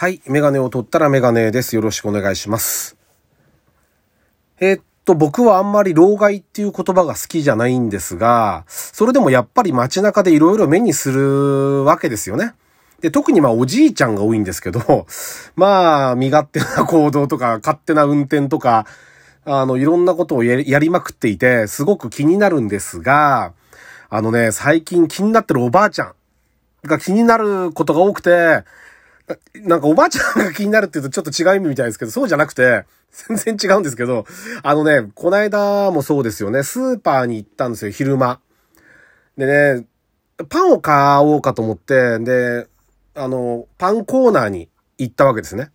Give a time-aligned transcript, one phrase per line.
[0.00, 0.22] はい。
[0.26, 1.74] メガネを取ったらメガネです。
[1.74, 2.96] よろしくお願いします。
[4.60, 12.54] えーっと、僕はあんまり老害っていう言葉が好きじゃないんですが、それでもやっぱり街中でいろいろ目にするわけですよね。
[13.00, 15.08] で、特にまあおじいちゃんが多いんですけど、
[15.56, 18.86] まあ、身勝手な行動とか、勝手な運転とか、
[19.44, 23.52] あの、いろんなことをやりまくっていて、すごく気になるんですが、
[24.10, 26.12] あのね、最近気になってるおばあちゃん
[26.84, 28.62] が気になることが多くて、
[29.54, 34.26] なんかおばあちゃんが気になるって言うとちょっと違う意味みたいですけど、そうじゃなくて、全然違うんですけど、
[34.62, 38.40] あのね、こないだもそうですよね、スーパーに行ったんですよ、昼間。
[39.36, 39.46] で
[39.78, 39.86] ね、
[40.48, 42.66] パンを買おうかと思って、で、
[43.14, 45.70] あの、パンコーナーに行ったわけですね。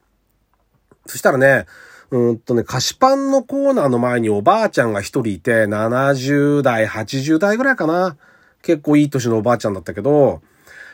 [1.05, 1.65] そしたらね、
[2.11, 8.17] うんとね、菓子パンのコーナーの前におばあちゃんが一人いて、70代、80代ぐらいかな。
[8.61, 10.41] 結構いい年のおばあちゃんだったけど、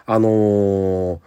[0.06, 1.20] あのー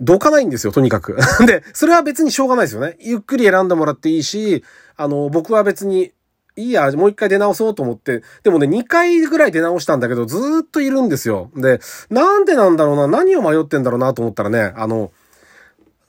[0.00, 1.16] どかないんですよ、とにかく。
[1.46, 2.96] で、それは別にしょうがないですよね。
[3.00, 4.64] ゆっくり選んでもらっていいし、
[4.96, 6.12] あの、僕は別に、
[6.58, 11.50] いいや、もう一回出直そうと思って、でもね、2回ぐらい出直したんだけど、ずーっといるんですよ。
[11.54, 15.12] で、なんでなんだろうな、何を迷ってんだろうなと思ったらね、あの、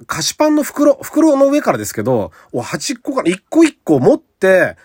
[0.05, 4.77] 菓子パンの袋、袋の上からですけど、お端っこから一個一個持って、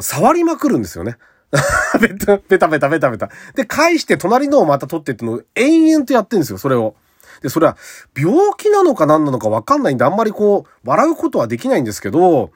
[0.00, 1.16] 触りまくるんですよね。
[2.00, 3.30] ベタ、ベタベタベタベタ。
[3.54, 6.94] で、返して隣のをまた取ってっての延々とやってんですよ、それを。
[7.42, 7.76] で、それは
[8.16, 12.50] 病気なのか何なのかわかんないんで、あんまりこう、笑うことはできないんですけど、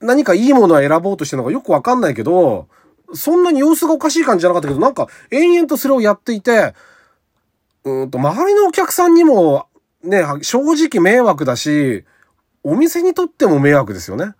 [0.00, 2.68] 何かいいものを選ぼうとしてるのかよくわかんないけど、
[3.14, 6.74] そんなに様子がおかしい感じじゃなかったけど、なんか延々とそれをやっていて、
[7.84, 9.66] うんと、周りのお客さんにも、
[10.02, 12.04] ね、正直迷惑だし、
[12.62, 14.34] お店にとっても迷惑ですよね。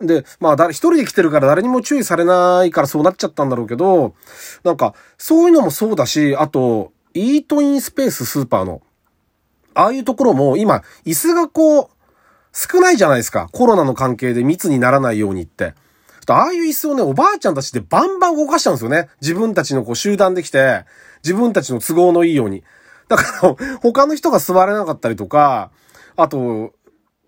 [0.00, 4.14] で、まあ、だ、一人で来てるから誰にも注意されないからそうなっちゃったんだろうけど、
[4.62, 8.82] なんか、そういうのもそうだし、あと、イートインスペーススーパーの、
[9.74, 11.88] ああいうところも今、椅子がこう、
[12.52, 13.48] 少ないじゃないですか。
[13.52, 15.74] コロナの関係で密にならないようにって。
[16.28, 19.08] ああいう椅子をね、おばあちゃんたちでバンバン動かしちゃうんですよね。
[19.20, 20.84] 自分たちのこう集団できて、
[21.22, 22.64] 自分たちの都合のいいように。
[23.08, 25.70] だから、他の人が座れなかったりとか、
[26.16, 26.72] あと、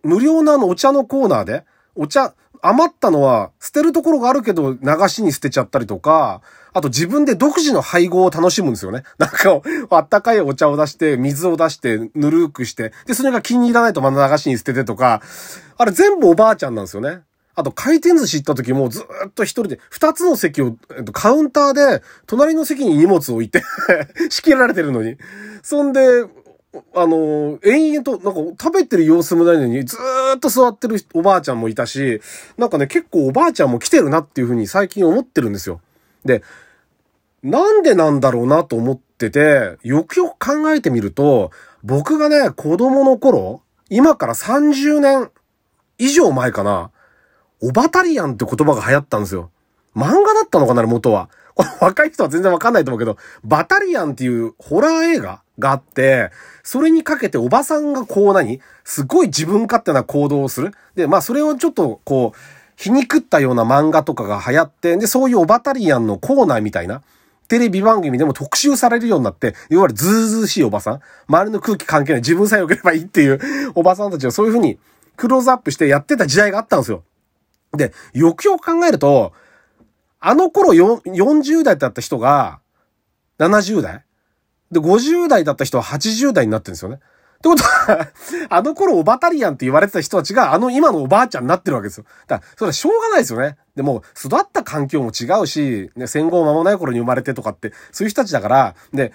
[0.02, 1.64] 無料のあのお茶のコーナーで、
[1.98, 4.78] お茶、余ったのは捨てるところがあるけど流
[5.08, 6.40] しに捨てちゃったりとか、
[6.72, 9.02] あと自分で独自の配合を楽しむんですよね。
[9.18, 9.60] なんか、
[9.90, 15.20] あったかいお茶を出して、水を出して、ぬるくして、で、それが気に入らないとまた流しに捨ててとか、
[15.76, 17.22] あれ全部おばあちゃんなんですよね。
[17.56, 23.64] あと回転寿司行った時もずっと一人で、二つの席を、えっと、カウンターで、隣の席に荷物を置いて
[24.30, 25.16] 仕切られてるのに。
[25.62, 26.24] そんで、
[26.94, 32.20] あの、延々と、なんか食べてる様子もないのに、ずーっと座ってるおばあちゃんもいたし、
[32.56, 35.80] なんかね、結構おばあちゃんも来てるなっていうふうに最近思ってるんですよ。
[36.24, 36.42] で、
[37.42, 41.50] なんでなんだろうなと思ってて、よくよく考えてみると、
[41.84, 45.30] 僕がね、子供の頃、今から30年
[45.98, 46.90] 以上前かな、
[47.60, 49.50] オバタリアンって言葉が流行ったんですよ。
[49.96, 51.28] 漫画だったのかな、元は。
[51.80, 56.30] 若い人は全然わかんないと思うけど、バタリアンっていうホラー映画があって、
[56.62, 58.60] それにかけておばさんがこう何？
[58.84, 60.72] すごい自分勝手な行動をする。
[60.94, 62.38] で、まあそれをちょっとこう、
[62.76, 67.02] 皮肉ったような漫画とかが流行って、で、そういうオバタリアンのコーナーみたいな、
[67.48, 73.40] テレビ番組でも特集されるようになって、いわゆるずうずうしいおばさん、周りの空気関係ない自分さえ良ければいいっていう
[73.74, 74.78] おばさんたちがそういう風に
[75.16, 77.02] クローズアップしてやってた時代があったんですよ。
[77.72, 79.32] で、よくよく考えると、
[80.20, 82.60] あの頃40代だった人が
[83.38, 84.04] 70代
[84.70, 86.96] で、50代だった人は80代になってるんですよね。
[86.96, 88.08] ってことは、
[88.50, 92.04] あの頃オバタリアンって言われてた人たちが、あの今のおばあちゃんになってるわけですよ。
[92.26, 93.56] だから、それはしょうがないですよね。
[93.76, 99.12] でも、育った環境も違うし、ね、戦後間もない頃に生まれてとかって、そういう人たちだから、で、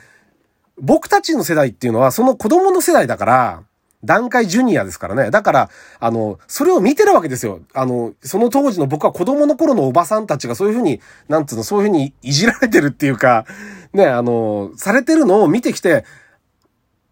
[0.79, 3.63] 僕たちの世代っていうのは、その子供の世代だから、
[4.03, 5.31] 段階ジュニアですからね。
[5.31, 5.69] だから、
[5.99, 7.61] あの、それを見てるわけですよ。
[7.73, 13.45] あの、その当時の僕は子供の頃のおばさんたちがそういうふうに、なんつうの、そういうふうにいじられてるっていうか、
[13.93, 16.05] ね、あの、されてるのを見てきて、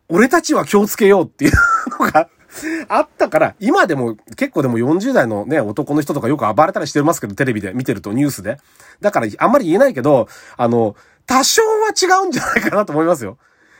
[0.10, 1.52] 俺たちは気をつけようっていう
[2.00, 2.28] のが
[2.90, 8.58] あったから、今でも結構でも40代のね、男の人とかよく暴れたりしてますけど、テレビで見てるとニュースで。
[9.00, 10.28] だからあんまり言えないけど、
[10.58, 10.96] あの、
[11.26, 13.38] 多少は違うんじゃないかなと思いますよ。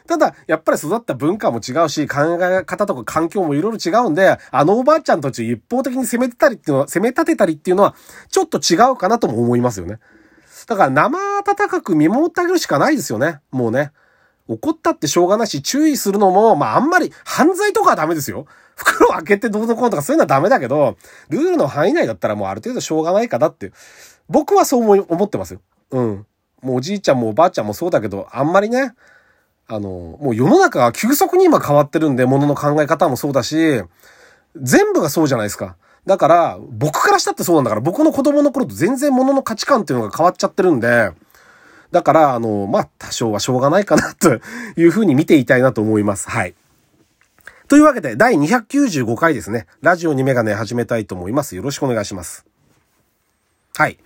[0.08, 7.96] ただ、やっぱり育った文化も違うし、考え方とか環境もいろいろ違うんで、あのおばあちゃんたち一方的に攻めてたりっていうのは、攻め立てたりっていうのは、
[8.30, 10.00] ちょっと違うかなとも思いますよね。
[10.68, 13.40] だから生温かく見守ってあげるしかないですよね。
[13.52, 13.92] もうね。
[14.48, 18.46] 怒ったってしょうがないし、注意するのも、まああんまり犯罪とかはダメですよ。
[18.76, 20.98] 袋を開けてどうのこうとかそういうのはダメだけど、
[21.30, 23.72] ルールの範囲内だったらもうある程度しょうがないかなって。
[24.30, 25.62] 僕はそう思い思ってますよ。
[25.92, 26.26] うん。
[26.62, 28.94] もうおじいちゃんもおばあちゃんもそうだけど、あんまりね、
[29.72, 33.82] あの、もう世の中が急速に今変わってるんで、物の考え方もそうだし、
[34.58, 35.78] 全部がそうじゃないですか。
[36.06, 41.12] だから、僕からしたってそうなんだから、僕の子供の頃と全然物の価値観っていうのが変わっちゃってるんで、
[41.92, 44.42] だから、あの、まあ、多少はしょうがないかなと
[44.76, 46.30] いうふうに見ていたいなと思います。
[46.30, 46.54] はい。
[47.70, 49.68] というわけで、第295回ですね。
[49.82, 51.56] ラジオにメガネ始めたいと思います。
[51.56, 52.46] よろしくお願いします。
[53.76, 53.98] はい。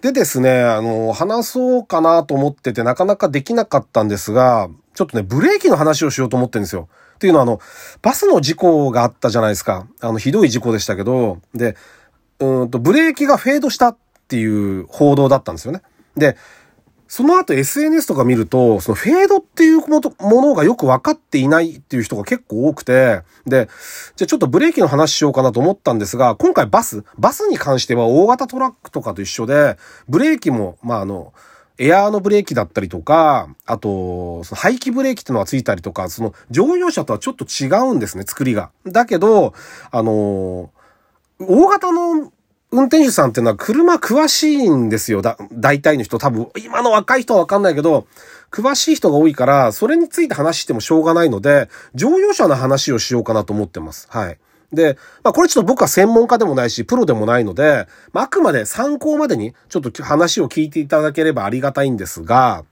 [0.00, 6.88] でですね、あの、話そうかなと思っててなかなかできなかったんですが、ちょっとね、ブレーキの話をしようと思ってるんですよ。
[7.16, 7.60] っていうのはあの、
[8.02, 9.86] バスの事故があったじゃないですか。
[10.00, 11.76] あの、ひどい事故でしたけど、で、
[12.40, 13.96] うんと、ブレーキがフェードしたっ
[14.28, 15.82] ていう報道だったんですよね。
[16.16, 16.36] で、
[17.06, 23.68] その後 SNS とか見ると、そのフェードっていうものがよく分かっていないっていう人が結構多くて、で、
[24.16, 29.76] じゃあちょっとブレーキの話しようかなと思ったんですが、今回バス、バスに関しては大型トラックとかと一緒で、
[30.08, 31.32] ブレーキも、まあ、あの、
[31.78, 38.70] エアーのブレーキだったりとか、あと、その排気ブレーキってのがついたりとか、その乗用車とはちょっと違うんですね、作りが。
[38.86, 39.54] だけど、
[39.90, 40.70] あの
[41.40, 42.32] 大型の
[42.70, 45.22] 運転手さんっていうのは車詳しいんですよ。
[45.22, 48.06] だ、大体の人多分、今の若い人はわかんないけど、
[48.50, 54.06] 詳しい人が多いから、それについて話してもしょうがないので、乗用車の話をしようかなと思ってます。
[54.10, 54.38] はい。
[54.74, 62.64] で、まあこれちょっと僕は専門家でもないし、プロでもないので、まああくまで参考までにちょっと話を聞いていただければありがたいんですが、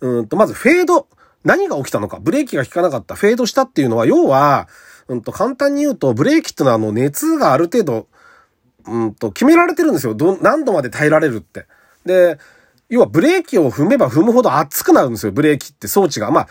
[0.00, 1.06] うんと、まずフェード。
[1.42, 2.18] 何が起きたのか。
[2.20, 3.14] ブレーキが効かなかった。
[3.14, 4.68] フェードしたっていうのは、要は、
[5.08, 8.08] うんと、簡単に言うと、ブレーキってのはあの熱がある程度
[8.86, 10.14] うんと、決められてるんですよ。
[10.14, 11.66] ど、何度まで耐えられるって。
[12.04, 12.38] で、
[12.88, 16.30] 要はブレーキを踏めば踏むほど熱くなるんですよ、ブレーキって装置が。
[16.30, 16.48] まあ、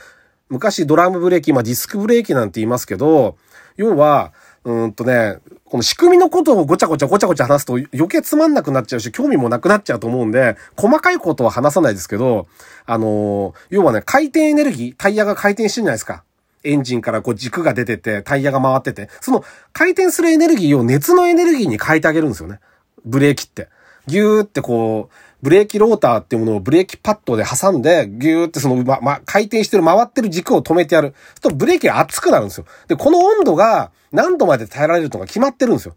[0.50, 3.38] 昔ドラムブレーキ、今ディスクブレーキなんて言いますけど、
[3.78, 4.34] 要は、
[4.66, 12.48] うんとね、この仕組みのことをごちゃごちゃごちゃごちゃ話すと余計つまんなくなっちゃうし、興味もなくなっちゃうと思うんで、細かいことは話さないですけど、
[12.86, 16.24] あのー、要はね、回転エネルギー、タイヤが回転してるじゃないですか。
[16.64, 22.60] エンジンからこう軸が出てて、タイヤが回ってて、その回転するエネルギーを熱のエネルギーに変えてあげるんですよね。
[23.06, 23.70] ブレーキって。
[24.08, 31.14] ギューってこう、ブレーキローターっていうものをブレーキパッドで挟んで、ギューってその、ま、ま、回転してる、回ってる軸を止めてやる。
[31.42, 32.66] そうとブレーキが熱くなるんですよ。
[32.88, 35.96] で、この温度が何度まで耐えられるのが決まってるんですよ。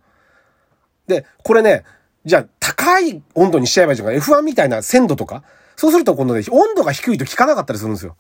[1.06, 1.84] で、これね、
[2.24, 4.08] じゃあ高い温度にしちゃえばいいじゃん。
[4.10, 5.42] F1 みたいな鮮度とか。
[5.76, 8.16] そうすると今度ね、温度が低いと効かなかったりするんですよ。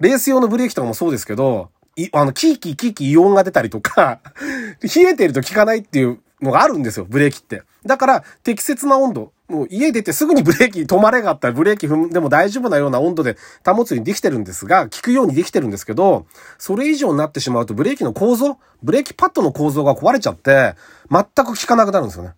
[0.00, 4.20] レース用のブレーキとかもそうですけど、い、あの、キーキーキーキーイオンが出たりとか
[4.82, 7.62] 冷えてると効かないっていうのがあるんですよ、ブレーキって。
[7.86, 9.32] だから、適切な温度。
[9.52, 16.26] もう家出てすぐにブレーキ止まれがあったらブレーキ踏んでも大丈夫なような温度で保つようにできてるんですが、効くようにできてるんですけど、
[16.56, 20.74] それ以上になってしまうとブレーキの構造、ブレーキパッドの構造が壊れちゃって、
[21.10, 22.32] 全く効かなくなるんですよね。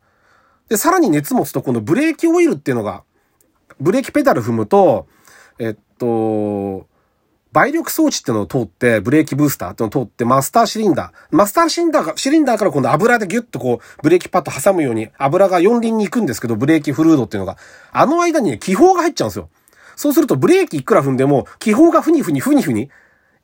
[0.69, 3.05] で、さらに熱持つと、このブレーキオイルっていうのが、
[3.81, 5.07] ブレーキペダル踏むと、
[5.59, 6.87] えっと、
[7.55, 11.37] 倍力装置っていうのを通って、ブレーキブースターっていうのを通って、マスターシリンダー。
[11.37, 17.57] マスターシリンダーが、シリンダーから今度油でギュッとこう、ブレーキパッド挟むように、油が四輪に行くんですけど、ブレーキフルードっていうのが、
[17.93, 19.49] あの間にね、気泡が入っちゃうんですよ。
[19.95, 22.91] そうすると、ブレーキいくら踏んでも、気泡がふにふにふにふに、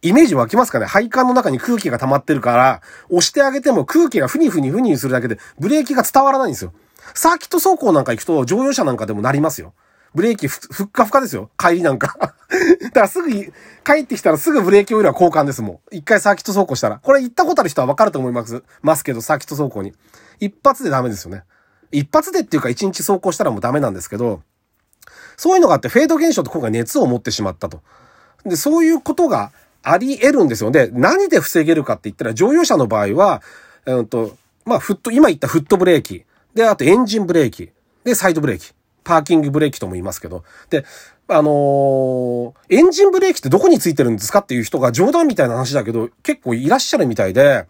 [0.03, 0.87] イメージ湧きますかね？
[0.87, 6.73] 配管の中に空気が溜まってるから、押してあげても空気がふにふにふにするだけで、ブレーキが伝わらないんですよ。
[7.15, 9.75] サーキット走行なんか行くと、乗用車なんかでもなりますよ。
[10.15, 11.51] ブレーキふ、ふっかふかですよ。
[11.57, 12.17] 帰りなんか。
[12.83, 13.53] だからすぐ、帰
[14.03, 15.97] ってきたらすぐブレーキオイルは交換ですもん。
[15.97, 16.99] 一回サーキット走行したら。
[16.99, 18.65] これ行ったことある人はわかると思います。
[18.83, 19.95] ますけど、サーキット走行に。
[20.41, 21.45] 一発でダメですよね。
[21.93, 24.43] 一発でっていうか一日走行したらもうダメなんですけど、
[25.37, 27.81] そういうのがあって、フェード現象って今回熱を持ってしまったと。
[28.45, 29.53] で、そういうことが
[29.83, 30.71] あり得るんですよ。
[30.71, 33.43] で、何で防げるかって言ったら、乗用車の場合は、
[33.87, 36.25] うんと、まあ、フット、今言ったフットブレーキ。
[36.55, 37.71] で、あとエンジンブレーキ。
[38.05, 38.73] で、サイドブレーキ。
[39.11, 40.45] パーキングブレーキとも言いますけど。
[40.71, 40.85] で、
[41.27, 47.67] あのー、エンジンブレーキってどこについてるんですかっていう人が冗談みたいな話だけど、結構いらっしゃるみたいで、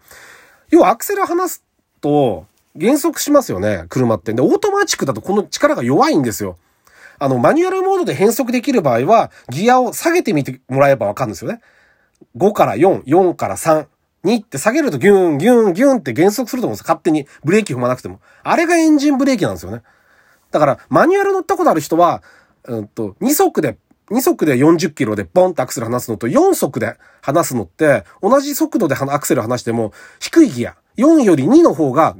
[0.69, 1.63] 要はアクセル離す
[1.99, 2.45] と
[2.75, 4.33] 減速しますよね、車って。
[4.33, 6.57] で、オートマチックだとこの力が弱いんですよ。
[7.17, 11.59] あの、マニュアルモードで変速できる場合は、ギアを下げてみてもらえばわかるんですよね。
[12.37, 13.87] 5から4、4から3、
[14.23, 18.19] 2って下げるとギュン、ギュン、ギュンって減速すると思うんですよ勝手にブレーキ踏まなくても。
[18.43, 19.81] あれがエンジンブレーキなんですよね。
[20.51, 22.21] だから、マニュアル乗ったことある人は、
[22.65, 23.77] うんと、2速で、
[24.09, 32.15] 2速で40キロでボンってアクセル離すのと4速で離すのって、同じ速度でアクセル離しても、低いギア、4より2の方が、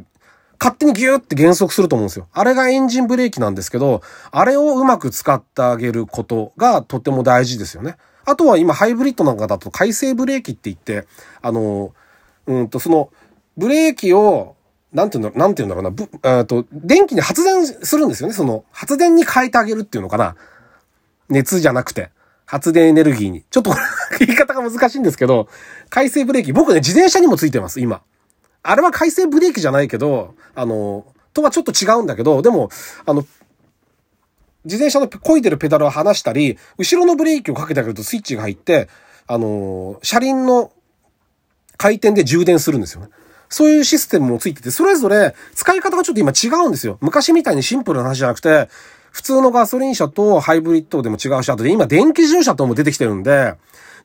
[0.60, 2.28] 勝手にギューって減速すると思うんですよ。
[2.34, 7.98] あれがエンジンブレーキなんですけど、あれをうまく使ってあげることがとても大事ですよね。
[8.26, 11.08] あとは今ハイブリッドなんかだと回生ブレーキって言って、
[11.42, 11.94] あの、
[12.46, 13.10] うんと、その、
[13.58, 14.56] ブレーキを
[14.94, 18.34] なんていうんだろう、なんていうんだろうな、ぶ、えっと、電気に発電するんですよね。
[18.34, 20.36] その、発電に変えてあげるっていうのかな。
[21.30, 22.12] 熱じゃなくて。
[22.46, 23.46] 発電エネルギーに。
[23.50, 23.74] ちょっと
[24.20, 25.48] 言い方が難しいんですけど、
[25.90, 26.52] 回生ブレーキ。
[26.52, 28.02] 僕ね、自転車にもついてます、今。
[28.64, 32.70] あれは回生ブレーキじゃないけど、あの、とはちょっと違うんだけど、でも、
[33.06, 33.26] あの、
[34.66, 38.90] 自転車の漕いでるペダルを離したり、後ろのブレーキをかけてあげるとスイッチが入って、
[39.28, 40.74] あの、車輪の
[41.78, 43.08] 回転で充電するんですよね。
[43.52, 46.98] そういうシステムもついてて、それぞれ使い方がちょっと今違うんですよ。
[47.02, 48.70] 昔みたいにシンプルな話じゃなくて、
[49.12, 53.56] 普通のガソリン車とハイブリッドでも違うし、あとで今電気自動車とも出てきてるんで、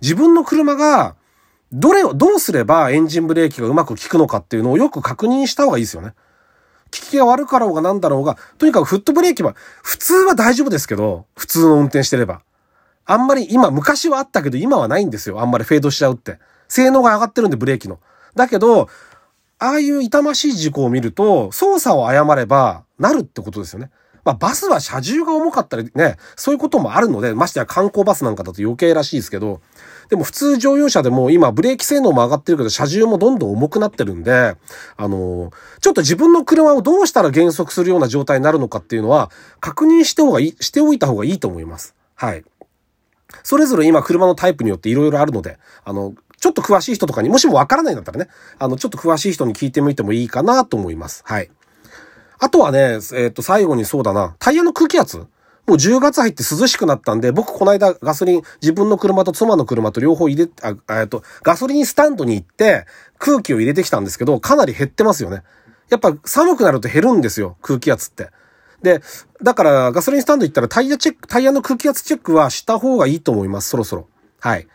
[0.03, 1.15] 自分の車が、
[1.73, 6.11] どれを、どうすればエンジンブレーキがうまく効くのかっていうのをよく確認した方がいいですよね。
[6.11, 12.43] 効きが悪かろうがなんだろうが、とにかくフットブレーキは、普通は大丈夫ですけど、普通の運転してれば。
[13.05, 15.41] あんまり今、昔はあったけど今はないんですよ。
[15.41, 16.41] あんまりフェードしちゃうって。
[16.67, 18.01] 性能が上がってるんで、ブレーキの。
[18.35, 18.89] だけど、
[19.59, 23.91] ああいう痛ましい事故を見ると、操作を誤れば、なるってことですよね。
[24.27, 29.61] まあ、バスは車重が重かったりね、そういうこともあるので、ましてや観光バスなんかだと余計らしいですけど、
[30.09, 34.57] でも普通乗用車でも今ブレーキ性能も上がってるけど、車重もどんどん重くなってるんで、
[34.97, 41.95] あのちょっと自分の車をどうしたら減速するような状態になるのかっていうのは、確認しておがいい、しておいた方がいいと思います。
[42.17, 42.45] はい。
[43.45, 48.29] それぞれ今車のタイプによって色々あるので、あの、ちょっと詳しい人とかに、もしもわからないんだったらね、
[48.59, 51.23] あの、ちょっと詳しい人に聞いてみてもいいかなと思います。
[51.25, 51.51] はい。
[52.39, 55.27] あとはね、えっ、ー、と、最後にそうだな、タイヤの空気圧
[55.67, 62.87] もう10月入って涼しくなったんで、僕この間ガソリン、自分の車と妻の車と両方入れ、あ、えっと、ガソリンスタンドに行って
[63.19, 65.43] 空気を入れてきたんですけど、かなり減ってますよね。
[65.89, 68.31] やっぱ寒くなると減るんですよ、空気圧って。
[68.83, 69.03] で、
[69.43, 74.09] だからガソリンスタンド行ったらタイヤチェック、タイヤの空気圧チェックはした方がいいと思います、そろそろ。
[74.39, 74.69] はい。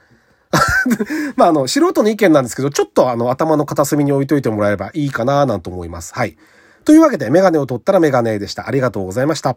[1.36, 6.14] まあ、あの、素人の意見なんですけど、ちょっとあの、頭の片隅に置いといてもらえればいいかな、なんて思います。
[6.14, 6.38] はい。
[6.84, 8.68] というわけで、メガネを取ったらメガネでした。
[8.68, 9.56] ありがとうございました。